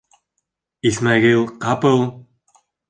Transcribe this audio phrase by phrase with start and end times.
[0.93, 2.05] Исмәғил ҡапыл: